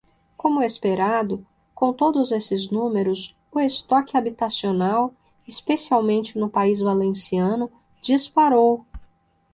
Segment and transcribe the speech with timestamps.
[0.35, 1.45] Como esperado,
[1.75, 5.13] com todos esses números, o estoque habitacional,
[5.47, 7.69] especialmente no país valenciano,
[8.01, 8.83] disparou.